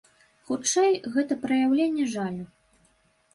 [0.47, 2.45] Хутчэй, гэта праяўленне жалю.